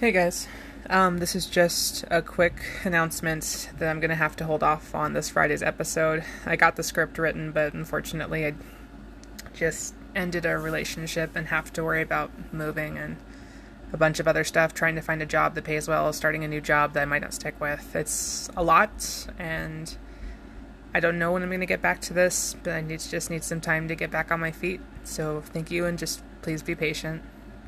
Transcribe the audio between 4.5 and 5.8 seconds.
off on this Friday's